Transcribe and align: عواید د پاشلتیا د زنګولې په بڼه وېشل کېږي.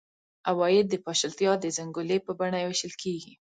عواید 0.49 0.85
د 0.89 0.95
پاشلتیا 1.05 1.51
د 1.59 1.65
زنګولې 1.77 2.17
په 2.25 2.31
بڼه 2.39 2.59
وېشل 2.67 2.93
کېږي. 3.03 3.33